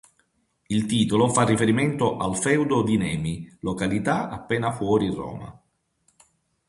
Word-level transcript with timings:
Il 0.69 0.87
titolo 0.87 1.29
fa 1.29 1.43
riferimento 1.45 2.17
al 2.17 2.35
feudo 2.35 2.81
di 2.81 2.97
Nemi, 2.97 3.47
località 3.59 4.29
appena 4.29 4.71
fuori 4.71 5.13
Roma. 5.13 5.61